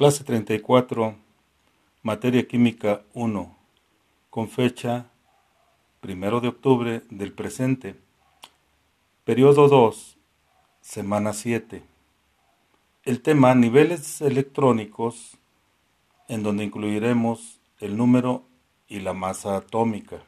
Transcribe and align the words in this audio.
Clase 0.00 0.24
34, 0.24 1.14
Materia 2.02 2.48
Química 2.48 3.02
1, 3.12 3.54
con 4.30 4.48
fecha 4.48 5.10
1 6.02 6.40
de 6.40 6.48
octubre 6.48 7.02
del 7.10 7.34
presente. 7.34 8.00
Periodo 9.24 9.68
2, 9.68 10.16
semana 10.80 11.34
7. 11.34 11.82
El 13.04 13.20
tema 13.20 13.54
niveles 13.54 14.22
electrónicos, 14.22 15.36
en 16.28 16.44
donde 16.44 16.64
incluiremos 16.64 17.60
el 17.78 17.98
número 17.98 18.44
y 18.88 19.00
la 19.00 19.12
masa 19.12 19.58
atómica. 19.58 20.22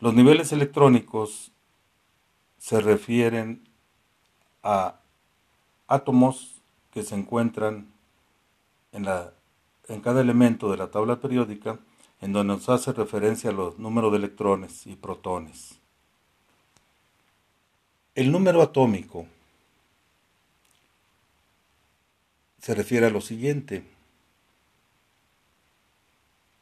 Los 0.00 0.14
niveles 0.14 0.50
electrónicos 0.50 1.52
se 2.58 2.80
refieren 2.80 3.68
a 4.64 4.98
átomos 5.86 6.59
que 6.92 7.02
se 7.02 7.14
encuentran 7.14 7.86
en, 8.92 9.04
la, 9.04 9.32
en 9.88 10.00
cada 10.00 10.20
elemento 10.20 10.70
de 10.70 10.76
la 10.76 10.90
tabla 10.90 11.20
periódica, 11.20 11.78
en 12.20 12.32
donde 12.32 12.54
nos 12.54 12.68
hace 12.68 12.92
referencia 12.92 13.50
a 13.50 13.54
los 13.54 13.78
números 13.78 14.12
de 14.12 14.18
electrones 14.18 14.86
y 14.86 14.96
protones. 14.96 15.78
El 18.14 18.32
número 18.32 18.60
atómico 18.60 19.26
se 22.60 22.74
refiere 22.74 23.06
a 23.06 23.10
lo 23.10 23.20
siguiente. 23.20 23.84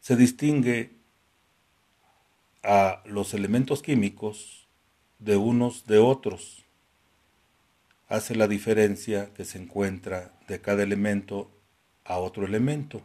Se 0.00 0.14
distingue 0.14 0.92
a 2.62 3.02
los 3.04 3.34
elementos 3.34 3.82
químicos 3.82 4.68
de 5.18 5.36
unos 5.36 5.86
de 5.86 5.98
otros 5.98 6.64
hace 8.08 8.34
la 8.34 8.48
diferencia 8.48 9.32
que 9.34 9.44
se 9.44 9.58
encuentra 9.58 10.32
de 10.48 10.60
cada 10.60 10.82
elemento 10.82 11.50
a 12.04 12.18
otro 12.18 12.46
elemento. 12.46 13.02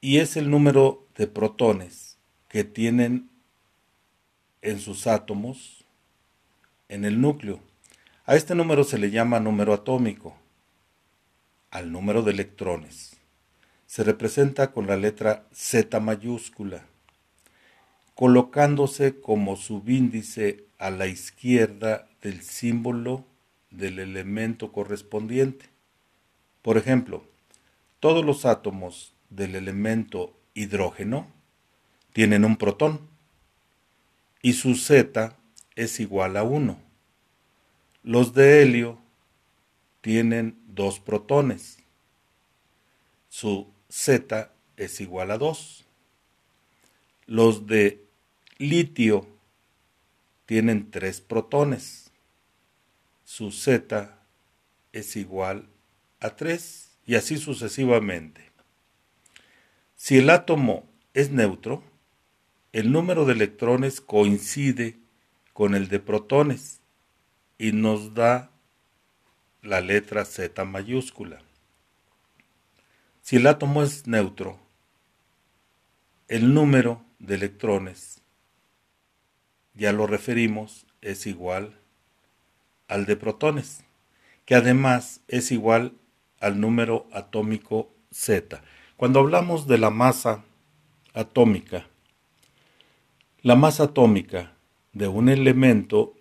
Y 0.00 0.18
es 0.18 0.36
el 0.36 0.50
número 0.50 1.06
de 1.16 1.28
protones 1.28 2.18
que 2.48 2.64
tienen 2.64 3.30
en 4.60 4.80
sus 4.80 5.06
átomos 5.06 5.84
en 6.88 7.04
el 7.04 7.20
núcleo. 7.20 7.60
A 8.24 8.34
este 8.34 8.54
número 8.54 8.82
se 8.84 8.98
le 8.98 9.10
llama 9.10 9.38
número 9.38 9.72
atómico, 9.72 10.36
al 11.70 11.92
número 11.92 12.22
de 12.22 12.32
electrones. 12.32 13.16
Se 13.86 14.02
representa 14.02 14.72
con 14.72 14.88
la 14.88 14.96
letra 14.96 15.46
Z 15.52 16.00
mayúscula, 16.00 16.86
colocándose 18.14 19.20
como 19.20 19.56
subíndice 19.56 20.64
a 20.78 20.90
la 20.90 21.06
izquierda 21.06 22.08
del 22.26 22.42
símbolo 22.42 23.24
del 23.70 24.00
elemento 24.00 24.72
correspondiente. 24.72 25.66
Por 26.60 26.76
ejemplo, 26.76 27.24
todos 28.00 28.24
los 28.24 28.44
átomos 28.44 29.14
del 29.30 29.54
elemento 29.54 30.36
hidrógeno 30.52 31.28
tienen 32.12 32.44
un 32.44 32.56
protón 32.56 33.00
y 34.42 34.54
su 34.54 34.74
Z 34.74 35.36
es 35.76 36.00
igual 36.00 36.36
a 36.36 36.42
1. 36.42 36.76
Los 38.02 38.34
de 38.34 38.60
helio 38.60 38.98
tienen 40.00 40.58
dos 40.66 40.98
protones. 40.98 41.78
Su 43.28 43.68
Z 43.88 44.50
es 44.76 45.00
igual 45.00 45.30
a 45.30 45.38
2. 45.38 45.84
Los 47.26 47.68
de 47.68 48.04
litio 48.58 49.28
tienen 50.44 50.90
tres 50.90 51.20
protones 51.20 52.05
su 53.26 53.50
Z 53.50 54.16
es 54.92 55.16
igual 55.16 55.68
a 56.20 56.36
3 56.36 56.96
y 57.06 57.16
así 57.16 57.38
sucesivamente. 57.38 58.52
Si 59.96 60.16
el 60.18 60.30
átomo 60.30 60.88
es 61.12 61.32
neutro, 61.32 61.82
el 62.72 62.92
número 62.92 63.24
de 63.24 63.32
electrones 63.32 64.00
coincide 64.00 64.96
con 65.52 65.74
el 65.74 65.88
de 65.88 65.98
protones 65.98 66.80
y 67.58 67.72
nos 67.72 68.14
da 68.14 68.52
la 69.60 69.80
letra 69.80 70.24
Z 70.24 70.64
mayúscula. 70.64 71.42
Si 73.22 73.36
el 73.36 73.48
átomo 73.48 73.82
es 73.82 74.06
neutro, 74.06 74.56
el 76.28 76.54
número 76.54 77.04
de 77.18 77.34
electrones, 77.34 78.22
ya 79.74 79.92
lo 79.92 80.06
referimos, 80.06 80.86
es 81.00 81.26
igual 81.26 81.76
al 82.88 83.06
de 83.06 83.16
protones, 83.16 83.84
que 84.44 84.54
además 84.54 85.22
es 85.28 85.52
igual 85.52 85.92
al 86.40 86.60
número 86.60 87.06
atómico 87.12 87.92
Z. 88.10 88.62
Cuando 88.96 89.20
hablamos 89.20 89.66
de 89.66 89.78
la 89.78 89.90
masa 89.90 90.44
atómica, 91.12 91.86
la 93.42 93.56
masa 93.56 93.84
atómica 93.84 94.56
de 94.92 95.08
un 95.08 95.28
elemento 95.28 96.14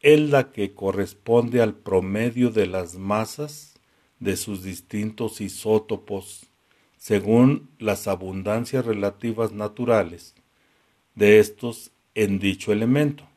es 0.00 0.20
la 0.20 0.52
que 0.52 0.74
corresponde 0.74 1.60
al 1.62 1.74
promedio 1.74 2.50
de 2.50 2.66
las 2.66 2.96
masas 2.96 3.74
de 4.20 4.36
sus 4.36 4.62
distintos 4.62 5.40
isótopos 5.40 6.46
según 6.96 7.68
las 7.78 8.06
abundancias 8.08 8.86
relativas 8.86 9.52
naturales 9.52 10.34
de 11.14 11.38
estos 11.38 11.90
en 12.14 12.38
dicho 12.38 12.72
elemento. 12.72 13.28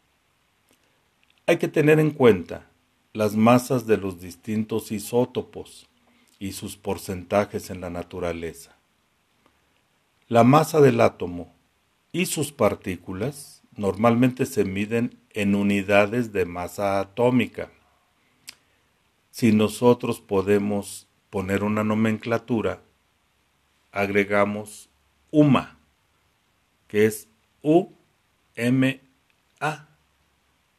Hay 1.50 1.58
que 1.60 1.70
tener 1.70 1.98
en 2.02 2.12
cuenta 2.12 2.68
las 3.14 3.38
masas 3.38 3.88
de 3.88 3.96
los 3.96 4.20
distintos 4.20 4.92
isótopos 4.92 5.88
y 6.40 6.52
sus 6.52 6.76
porcentajes 6.76 7.70
en 7.70 7.80
la 7.80 7.90
naturaleza. 7.90 8.76
La 10.28 10.44
masa 10.44 10.82
del 10.82 11.00
átomo 11.00 11.56
y 12.12 12.26
sus 12.26 12.52
partículas 12.52 13.64
normalmente 13.78 14.46
se 14.46 14.66
miden 14.66 15.18
en 15.30 15.56
unidades 15.56 16.34
de 16.34 16.44
masa 16.46 17.00
atómica. 17.00 17.72
Si 19.32 19.54
nosotros 19.54 20.20
podemos 20.20 21.08
poner 21.30 21.64
una 21.64 21.86
nomenclatura, 21.86 22.82
agregamos 23.94 24.90
UMA, 25.32 25.80
que 26.90 27.06
es 27.06 27.30
U-M-A 27.62 29.08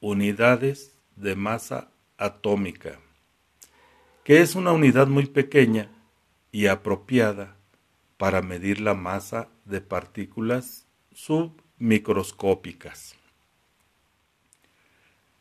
unidades 0.00 0.96
de 1.16 1.34
masa 1.34 1.90
atómica, 2.16 3.00
que 4.24 4.40
es 4.40 4.54
una 4.54 4.72
unidad 4.72 5.08
muy 5.08 5.26
pequeña 5.26 5.90
y 6.52 6.66
apropiada 6.66 7.56
para 8.16 8.40
medir 8.42 8.80
la 8.80 8.94
masa 8.94 9.48
de 9.64 9.80
partículas 9.80 10.86
submicroscópicas. 11.12 13.16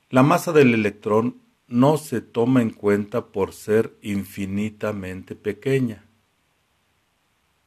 La 0.09 0.23
masa 0.23 0.53
del 0.53 0.73
electrón 0.73 1.41
no 1.67 1.97
se 1.97 2.21
toma 2.21 2.61
en 2.61 2.69
cuenta 2.69 3.25
por 3.27 3.51
ser 3.53 3.97
infinitamente 4.01 5.35
pequeña. 5.35 6.05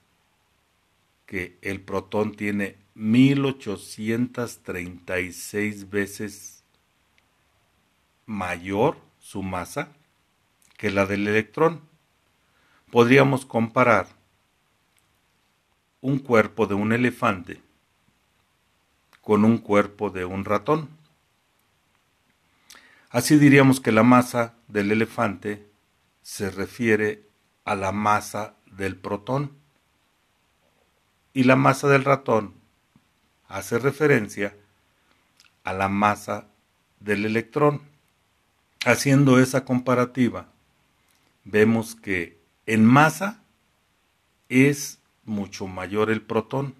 que 1.27 1.59
el 1.63 1.81
protón 1.81 2.35
tiene 2.35 2.77
1836 2.95 5.91
veces 5.91 6.54
mayor 8.27 8.99
su 9.21 9.43
masa 9.43 9.89
que 10.77 10.91
la 10.91 11.07
del 11.07 11.29
electrón. 11.29 11.81
Podríamos 12.91 13.47
comparar 13.47 14.07
un 16.01 16.19
cuerpo 16.19 16.67
de 16.67 16.75
un 16.75 16.93
elefante 16.93 17.61
con 19.21 19.45
un 19.45 19.59
cuerpo 19.59 20.11
de 20.11 20.25
un 20.25 20.45
ratón. 20.45 20.89
Así 23.11 23.39
diríamos 23.39 23.81
que 23.81 23.93
la 23.93 24.03
masa 24.03 24.55
del 24.69 24.93
elefante 24.93 25.67
se 26.23 26.51
refiere 26.51 27.23
a 27.65 27.75
la 27.75 27.93
masa 27.93 28.55
del 28.67 28.97
protón 28.97 29.53
y 31.33 31.45
la 31.45 31.57
masa 31.57 31.89
del 31.89 32.05
ratón 32.05 32.55
hace 33.49 33.79
referencia 33.79 34.57
a 35.65 35.73
la 35.73 35.89
masa 35.89 36.47
del 37.01 37.25
electrón. 37.25 37.83
Haciendo 38.87 39.39
esa 39.39 39.65
comparativa, 39.65 40.53
vemos 41.45 41.95
que 41.95 42.39
en 42.67 42.85
masa 42.85 43.43
es 44.51 45.01
mucho 45.25 45.67
mayor 45.67 46.11
el 46.11 46.21
protón, 46.21 46.75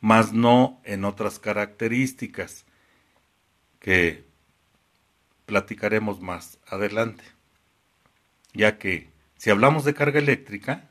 más 0.00 0.32
no 0.32 0.80
en 0.84 1.04
otras 1.04 1.38
características 1.38 2.64
que 3.78 4.24
platicaremos 5.44 6.22
más 6.22 6.58
adelante, 6.66 7.24
ya 8.54 8.78
que 8.78 9.10
si 9.36 9.50
hablamos 9.50 9.84
de 9.84 9.92
carga 9.92 10.18
eléctrica, 10.18 10.88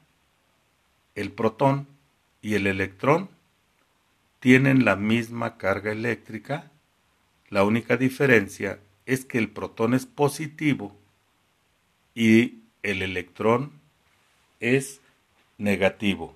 el 1.16 1.32
protón 1.32 1.88
y 2.44 2.54
el 2.54 2.68
electrón 2.68 3.28
tienen 4.40 4.86
la 4.86 4.96
misma 4.96 5.58
carga 5.58 5.92
eléctrica, 5.92 6.70
la 7.50 7.64
única 7.64 7.98
diferencia 7.98 8.80
es 9.10 9.26
que 9.26 9.40
el 9.40 9.50
protón 9.50 9.96
es 9.96 10.06
positivo 10.06 10.96
y 12.14 12.60
el 12.84 13.02
electrón 13.02 13.72
es 14.60 15.02
negativo. 15.58 16.36